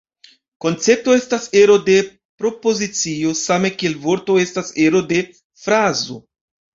Koncepto 0.63 1.11
estas 1.17 1.43
ero 1.59 1.75
de 1.89 1.97
propozicio 2.43 3.33
same 3.41 3.71
kiel 3.83 3.99
vorto 4.07 4.39
estas 4.45 4.73
ero 4.87 5.03
de 5.13 5.21
frazo. 5.67 6.19